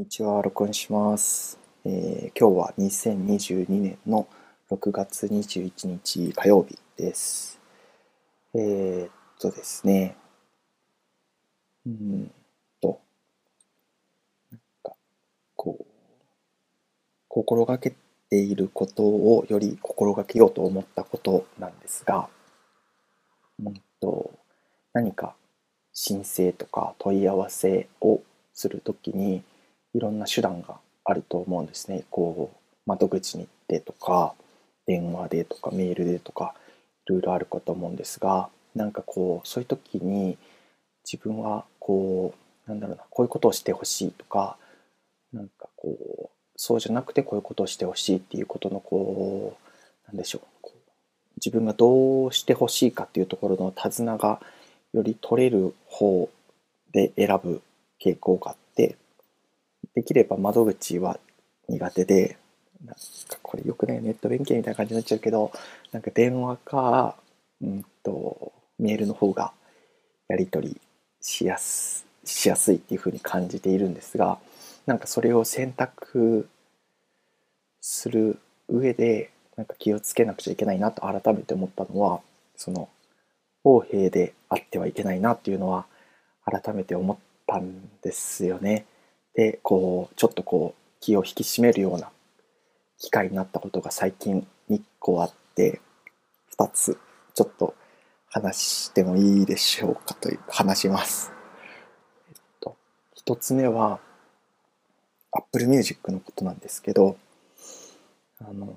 [0.00, 1.58] にちは、録音します。
[1.84, 4.26] えー今日は2022年の
[4.70, 7.60] 6月21日火曜日です。
[8.54, 10.16] えーっとですね、
[11.84, 12.32] うん
[12.80, 12.98] と、
[14.50, 14.96] なんか、
[15.54, 15.84] こう、
[17.28, 17.94] 心がけ
[18.30, 22.30] ていることをより心がけようと思ったことなんですが、
[23.62, 24.30] うんと、
[24.94, 25.34] 何か
[25.92, 28.22] 申請とか問い合わせを
[28.54, 29.42] するときに
[29.94, 32.04] いろんな手段があると思うんですね。
[32.10, 34.34] こう窓口に行ってとか
[34.86, 36.54] 電話でとかメールでとか
[37.06, 40.38] いろいろあるかと思うんですがなんかこうそういう時に
[41.04, 42.34] 自分はこ
[42.66, 44.56] うなんだろうなこういうことをしてほしいとか
[45.32, 45.96] なんかこ
[46.26, 49.56] うそうじゃなくてこういうことをしてほしいっていうことのこ
[50.04, 50.80] うなんでしょうこう
[51.36, 54.40] 自分がどうしてほしいかっていうところの手綱が
[54.92, 56.28] より取れる方
[56.92, 57.62] で選ぶ
[58.04, 58.96] 傾向があって
[59.94, 61.18] できれば窓口は
[61.68, 62.36] 苦手で
[62.84, 65.52] なんかこれよくねネット弁慶みたいな感じになっちゃうけど
[65.92, 67.16] なんか電話か、
[67.60, 69.52] うん、とメールの方が
[70.28, 70.80] やり取り
[71.20, 74.38] しやすしやすいっていうふうに感じているんですが
[74.86, 76.48] なんかそれを選択
[77.80, 78.38] する
[78.68, 82.20] 上でなんか気をつけなくちゃいけないなと改めて思ったのは
[82.56, 82.88] その
[83.64, 85.86] 横兵であってはいけないなっていうのは
[86.44, 87.16] 改めて思っ
[87.46, 88.86] たんですよね。
[89.34, 92.10] でこうちょっとこう気を引き締めるような
[92.98, 95.80] 機会になったことが最近2個あって
[96.58, 96.98] 2つ
[97.34, 97.74] ちょっと
[98.28, 101.32] 話してもいいでしょうかという話します。
[102.28, 102.76] えっと
[103.26, 104.00] 1つ目は
[105.32, 107.16] Apple Music のことなんですけど
[108.40, 108.76] あの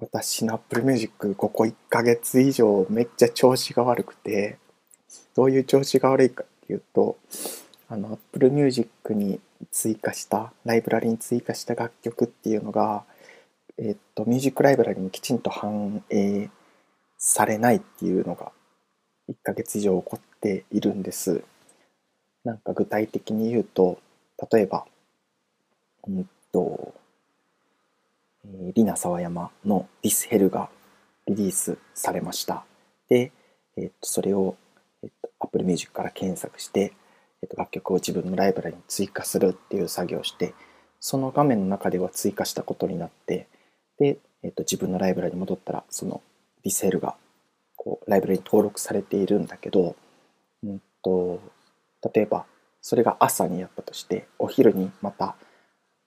[0.00, 4.58] 私の Apple Music ここ1ヶ月以上めっちゃ調子が悪くて
[5.34, 7.16] どういう調子が悪いかっていうと
[7.92, 9.38] あの Apple Music に
[9.70, 13.04] 追加したライブラリに追加した楽曲っていうのが
[13.76, 16.48] えっとミュージックライブラリにきちんと反映
[17.18, 18.50] されないっていうのが
[19.28, 21.44] 1ヶ月以上起こっているんです
[22.44, 23.98] なんか具体的に言うと
[24.50, 24.86] 例えば
[26.08, 26.94] うんと
[28.46, 30.70] えーリナ沢山の「This Hell」が
[31.26, 32.64] リリースされました。
[33.08, 33.32] で、
[33.76, 34.56] えっとそれを、
[35.02, 36.92] えっと Apple Music から検索して、
[37.42, 40.54] えっと楽曲を自分のライブラリに追加するっていう作業をして、
[41.00, 43.48] その画面の中では追加したことになって、
[43.98, 46.22] で、えっと自分のライブラリに戻ったら、その
[46.64, 47.16] This Hell が
[47.76, 49.96] こうライブラリに登録されているんだけど、
[50.62, 51.40] うんと、
[52.14, 52.46] 例えば
[52.80, 55.36] それが朝にやったとして、お昼にまた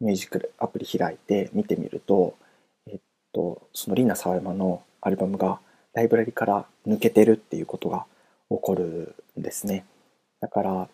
[0.00, 2.36] ミュージックアプリ開いて見てみると、
[2.86, 2.98] えっ
[3.32, 5.60] と、そのリナ沢山のアルバムが
[5.94, 8.06] ライブラリから抜けてるっていうことが
[8.50, 9.86] 起こるんですね。
[10.40, 10.88] だから、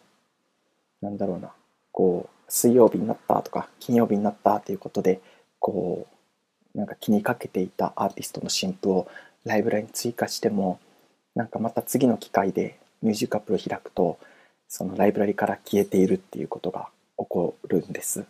[1.02, 1.52] なんだろうな、
[1.92, 5.20] こう、水曜日になったとか、金曜日になったっていうことで、
[5.58, 6.06] こ
[6.74, 9.08] う、なんか気にかけていたアーティストの新譜を
[9.44, 10.80] ライブラリに追加しても、
[11.34, 14.18] なんかまた次の機会でミュージックアップリを開くと、
[14.68, 16.88] そのライブラリから消えているっていうことが
[17.18, 18.24] 起こるんです。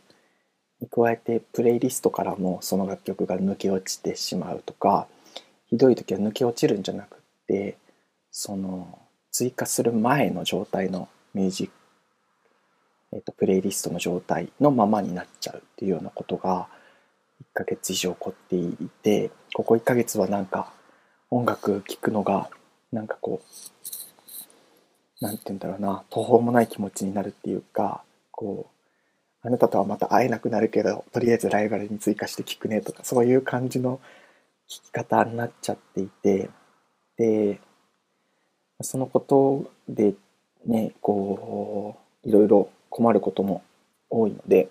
[0.82, 5.06] に加えてプレイリストからもその楽曲が抜け落ちてしまうとか
[5.66, 7.76] ひどい時は抜け落ちるんじゃなくって
[8.30, 8.98] その
[9.30, 11.72] 追加する前の状態のミュージック、
[13.12, 16.68] えっとプレイリストの状態のままになっちゃうっていうようなことが
[17.42, 20.72] 1ヶ月以上起こっていてここ1ヶ月はなんか
[21.30, 22.50] 音楽聴くのが
[22.92, 23.42] なんかこ
[25.20, 28.72] うなんて言うんだろうな途方もない気持ちになるっていうかこう
[29.44, 34.00] あなたとはまた会えなくなるけど、とりあえずライバルに追加して聞くねとか、そういう感じの
[34.68, 36.48] 聞き方になっちゃっていて、
[37.16, 37.60] で、
[38.82, 40.14] そのことで
[40.64, 43.62] ね、こう、いろいろ困ることも
[44.10, 44.68] 多いので、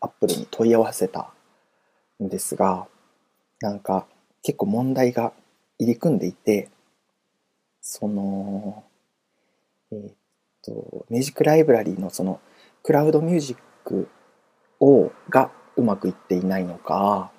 [0.00, 1.32] アップルに問い合わせた
[2.22, 2.86] んですが、
[3.60, 4.06] なんか
[4.42, 5.32] 結構問題が
[5.80, 6.70] 入り組んでいて、
[7.80, 8.84] その、
[9.90, 10.14] えーっ
[10.62, 12.40] と、ミュージックライブラリーのその、
[12.84, 14.08] クラウドミュージック
[14.78, 17.32] をがうまくいっていないのか、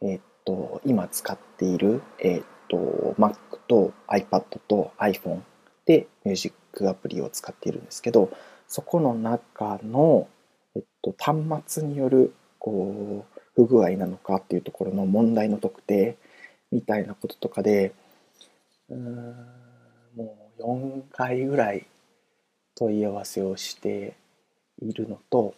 [0.00, 3.36] えーっと、今使っている、えーっと、Mac
[3.68, 5.42] と iPad と iPhone
[5.84, 8.30] でミュージックアプリを使っているんですけど、
[8.70, 10.28] そこの中の、
[10.76, 16.16] えっと、端末によるこう不具合なのかっていうところの問題の特定
[16.70, 17.92] みたいなこととかで、
[18.88, 19.36] うーん、
[20.16, 21.84] もう4回ぐらい
[22.76, 24.14] 問い合わせをして
[24.80, 25.54] いるのと、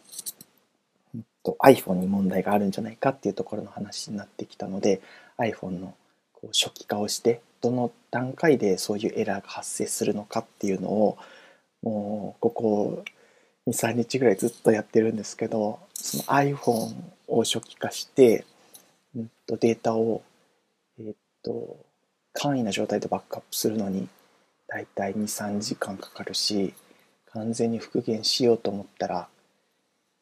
[1.14, 5.02] うんと iPhone に問題があるんじゃないかっていうところの話になってきたので
[5.38, 5.94] iPhone の
[6.32, 11.18] こう初期化をしてどの段階でそういうエラーが発生するのかっていうのを
[11.82, 13.04] もうここ
[13.68, 16.94] 23日ぐらいずっとやってるんですけどその iPhone
[17.28, 18.44] を初期化して、
[19.16, 20.22] うん、とデータを、
[20.98, 21.76] え、っと
[22.32, 24.08] 簡易な状態でバックアップするのに
[24.68, 26.72] だいたい23時間かかるし
[27.32, 29.28] 完全に復元しようと思ったら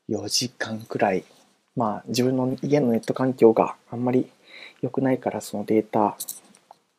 [0.09, 1.25] 4時間くらい。
[1.77, 4.29] まあ自分の家のネット環境があんまり
[4.83, 6.17] 良くないからそのデータ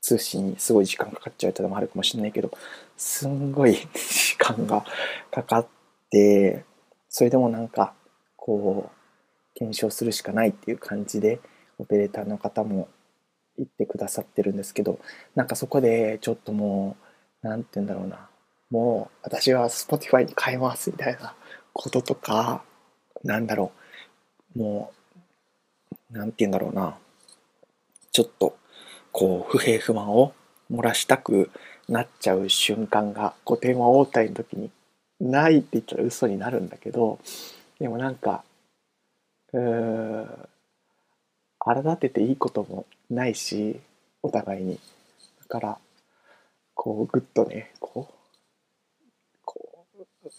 [0.01, 2.51] 通信にすごい時間かかっちゃうってのもあるかもしれないけど
[2.97, 3.77] すんごい
[4.41, 4.85] 間が
[5.31, 5.67] かかっ
[6.09, 6.65] て
[7.09, 7.93] それでもなんか
[8.35, 9.01] こう
[9.53, 11.39] 検証するしかないっていう感じで
[11.77, 12.89] オペレーターの方も
[13.57, 14.99] 言ってくださってるんですけど
[15.35, 16.97] なんかそこでちょっとも
[17.43, 18.27] う何て言うんだろうな。
[18.69, 21.35] もう私は Spotify に変えますみたいな
[21.73, 22.63] こととか
[23.23, 23.71] なんだろ
[24.55, 24.59] う。
[24.59, 24.93] も
[25.91, 26.97] う何て言うんだろうな。
[28.11, 28.57] ちょっと
[29.11, 30.33] こう不平不満を
[30.71, 31.51] 漏らしたく
[31.91, 34.71] なっちゃう瞬間がこう電話応対の時に
[35.19, 37.19] ないって言ったら嘘になるんだけど
[37.79, 38.43] でもなんか
[39.51, 40.47] うー
[41.59, 43.79] 荒立てていいこともないし
[44.23, 44.79] お互いに。
[45.41, 45.77] だから
[46.73, 48.13] こうグッとねこう
[49.43, 49.85] こ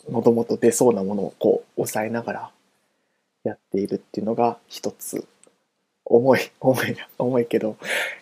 [0.08, 2.50] う喉元出そうなものをこう抑えながら
[3.44, 5.26] やっているっていうのが一つ
[6.06, 7.76] 重い重い重いけど、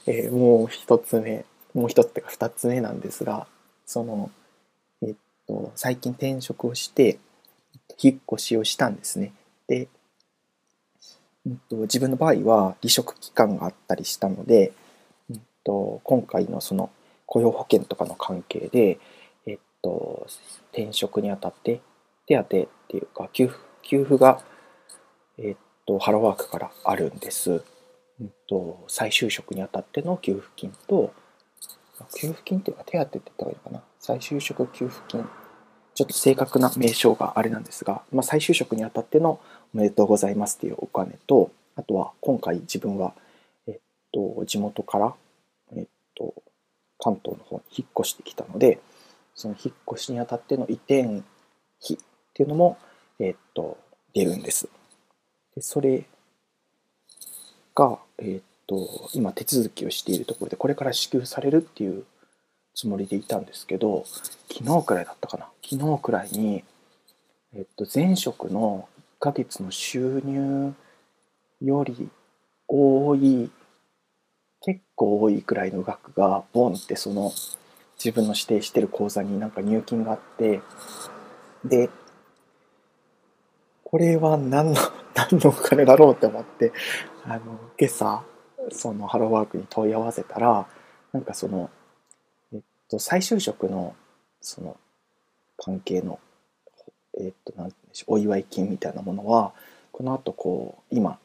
[0.06, 1.44] えー、もう一つ目
[1.75, 3.46] もう一つっていうか二つ目なんですが
[3.87, 4.31] その
[5.02, 5.14] えっ
[5.46, 7.19] と最近転職をして
[8.02, 9.32] 引っ越しをしたんですね
[9.67, 9.88] で
[11.46, 14.72] うんと、自分の場合は離職期間があったりしたので、
[15.31, 16.90] うんと、今回のその
[17.26, 18.99] 雇用保険とかの関係で、
[19.46, 20.26] えっと、
[20.73, 21.81] 転職にあたって
[22.26, 22.58] 手当って
[22.96, 24.40] いうか給付給付が、
[25.38, 25.56] えっ
[25.87, 27.64] と、ハローワークからあるんです。
[28.20, 31.14] うんと、再就職にあたっての給付金と
[32.14, 33.82] 給付金っていうか手当って言った方がいいのかな？
[33.99, 35.29] 再就職給付金。
[35.94, 39.41] ちょっと正確な名称があれなんですが、まあ、再就職にあたっての
[39.75, 43.12] おめでとうございますっていうお金と、あとは今回自分は、
[43.67, 43.79] えっ
[44.12, 45.14] と、地元から、
[45.76, 45.87] えっ
[46.17, 46.32] と、
[46.99, 48.81] 関東の方に引っ越してきたので、
[49.35, 51.23] その引っ越しにあたっての移転費っ
[52.32, 52.79] ていうのも、
[53.19, 53.76] えっと、
[54.14, 54.69] 出るんです。
[55.55, 56.06] でそれ
[57.75, 62.05] が、えっと、今手続きをしているところで、これから支給されるっていう
[62.75, 64.05] つもりでいたんですけど、
[64.52, 65.49] 昨日くらいだったかな。
[65.69, 66.62] 昨日くらいに、
[67.52, 68.88] えっと、前職の
[69.19, 70.72] 1ヶ月の収入
[71.61, 72.08] より
[72.69, 73.50] 多い
[74.62, 77.32] 結構多いくらいの額がボンってその
[78.02, 80.61] 自分の指定してる口座になんか入金があって
[81.64, 81.90] で
[83.84, 84.81] これは何の
[85.14, 86.73] 何のお金だろうって思って
[87.25, 88.23] あの今朝
[88.70, 90.67] そのハローワークに問い合わせたら
[91.12, 91.70] なんかその
[92.52, 93.94] えっと再就職の
[94.40, 94.76] その
[95.58, 96.19] 関係の
[97.19, 97.72] えっと、なん、
[98.06, 99.52] お祝い金みたいなものは、
[99.93, 101.19] この後こう、今、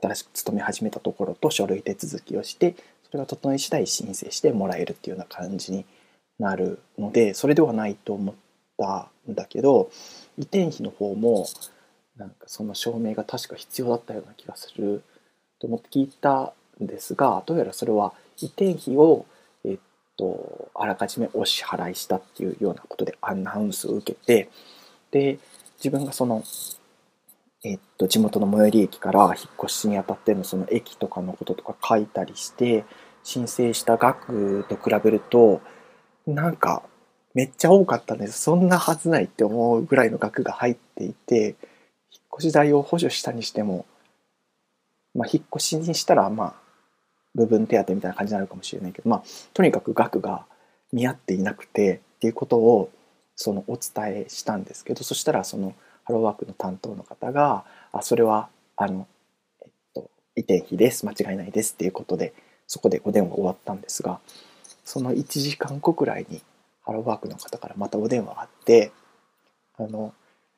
[0.00, 2.74] 新しく勤め始めたところと書類手続きをして、
[3.04, 5.84] それが整い次第申請してもらえるっていうような感じに
[6.38, 8.34] なるので、それではないと思っ
[8.78, 9.90] たんだけど、
[10.38, 11.46] 移転費の方も、
[12.16, 15.02] なんかその証明が確か必要だったような気がする
[15.58, 16.52] と思って聞いた
[16.82, 19.26] んですが、どうやらそれは移転費を
[19.64, 19.78] えっ
[20.16, 24.50] とあらかじめお支払いしたっていうようなことでアナウンスを受けて
[25.10, 25.38] で
[25.78, 26.42] 自分がその、
[27.64, 29.34] えっと、地元の最寄り駅から引っ
[29.64, 32.84] 越しにあたってのその駅とかのこととか書いたりして
[33.22, 35.60] 申請した額と比べると
[36.26, 36.82] なんか
[37.34, 38.40] めっちゃ多かったんです。
[38.40, 41.56] そんなはずないって思うぐらいの額が入っていて
[42.10, 43.86] 引っ越し代を補助したにしても、
[45.14, 46.54] まあ、引っ越しにしたらまあ
[47.34, 49.22] 部分手当みたいな感じになるかもしれないけど、まあ、
[49.54, 50.44] とにかく額が
[50.92, 52.90] 見合っていなくてっていうことを
[53.36, 55.74] そのお伝えしたんですけどそしたらその
[56.04, 59.06] ハローワークの担当の方が「あそれはあの、
[59.62, 62.32] えっと、移転費です間違いないです」っていうことで
[62.66, 64.20] そこでお電話終わったんですが
[64.84, 66.40] その1時間後くらいに
[66.82, 68.90] ハローワークの方からまたお電話があって
[69.76, 70.14] あの、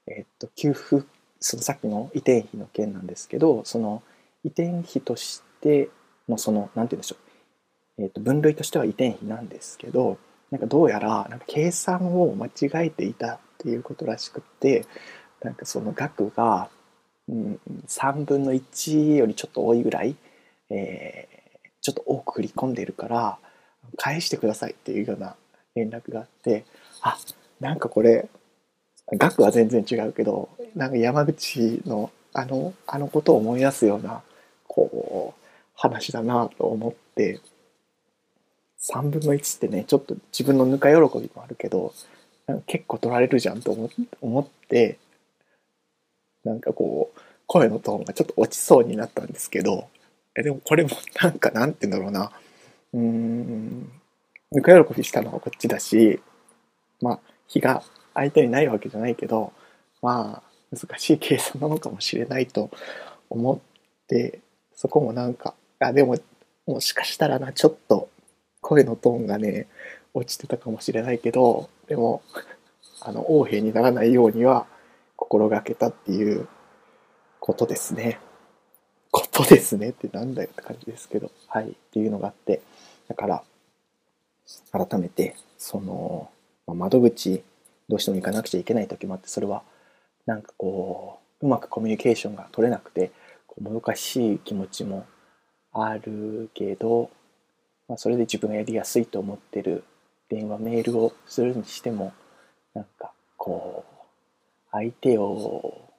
[0.06, 1.04] えっと、給付
[1.40, 4.02] そのさっきの移転費の件なんですけどその
[4.44, 5.88] 移転費として
[6.28, 7.16] のその何て言うんでしょ
[7.98, 10.18] う、えー、と分類としては移転費なんですけど
[10.50, 14.86] なんかどうやらなんか計算を間違えていたっていうことらしくって
[15.42, 16.68] なんかその額が、
[17.28, 20.16] うん、3分の1よりちょっと多いぐらい、
[20.70, 23.38] えー、ちょっと多く振り込んでるから
[23.96, 25.36] 返してくださいっていうような
[25.74, 26.64] 連絡があって
[27.02, 27.16] あ
[27.60, 28.28] なんかこれ
[29.12, 34.22] 額は全然違うけどなんか山口のあのあのことを思い出すような
[34.72, 35.40] こう
[35.74, 37.40] 話だなと思って
[38.80, 41.92] 3分の1ってねちょっと自分のぬか喜びもあるけど
[42.66, 43.72] 結構取られるじゃんと
[44.20, 44.98] 思って
[46.44, 49.88] なんかこう声のトーンがちょっと落ちそうになったんですけど
[50.36, 52.32] でもこれも なんかなんて言うんだろうな。
[52.92, 53.92] うん
[54.52, 56.20] ぬか喜びしたのはこっちだし
[57.00, 57.82] まあ日が
[58.14, 59.52] 相手にないわけじゃないけど
[60.02, 62.70] まあ難しい計算なのかもしれないと
[63.28, 63.58] 思っ
[64.08, 64.40] て
[64.80, 66.16] そこもなんかあでも
[66.64, 68.08] もしかしたらなちょっと
[68.62, 69.66] 声のトーンがね
[70.14, 72.22] 落ちてたかもしれないけどでも
[73.02, 74.66] あの横柄にならないようには
[75.16, 76.48] 心がけたっていう
[77.40, 78.20] ことですね。
[79.10, 79.90] ことですね。
[79.90, 82.62] ってなんだよって感じですけど、はい、っていうのがあって、
[83.06, 83.42] だから、
[84.72, 86.30] 改めて、その、
[86.66, 87.42] ま窓口、
[87.88, 89.62] どうしても行かなくちゃいけない時もあって、それは、
[90.26, 93.10] なんかこう、うまくコミュニケーションが取れなくて、
[93.60, 95.06] もどかしい気持ちも
[95.72, 97.10] あるけど、
[97.88, 99.84] まあ、それで自分がやりやすいと思ってる
[100.28, 102.12] 電話メールをするにしても
[102.74, 103.90] なんかこう
[104.72, 105.90] 相手を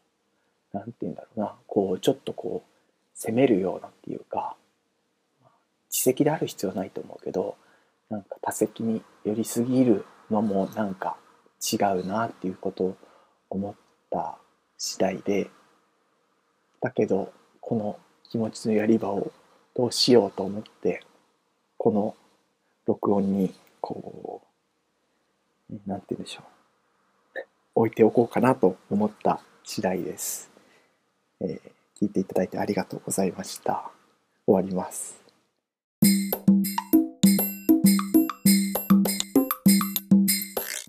[0.73, 2.71] 何て言うんだろうなこうちょっとこう
[3.13, 4.55] 責めるようなっていうか
[5.89, 7.55] 知責である必要はないと思うけど
[8.09, 11.17] なんか多責に寄りすぎるのもなんか
[11.61, 12.97] 違うなっていうことを
[13.49, 13.75] 思っ
[14.09, 14.37] た
[14.77, 15.49] 次第で
[16.81, 17.97] だけどこの
[18.29, 19.31] 気持ちのやり場を
[19.73, 21.01] どうしようと思って
[21.77, 22.15] この
[22.85, 24.41] 録音にこ
[25.71, 26.51] う何て言うんでしょう
[27.75, 30.51] 置いておこうかなと思った次第です。
[31.39, 33.89] えー、聞いていただいてありがとうございました。
[34.45, 35.20] 終わります。